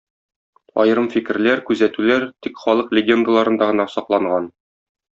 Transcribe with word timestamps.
Аерым 0.83 1.09
фикерләр, 1.15 1.61
күзәтүләр 1.69 2.27
тик 2.47 2.59
халык 2.65 2.91
легендаларында 3.01 3.71
гына 3.75 3.89
сакланган. 3.99 4.53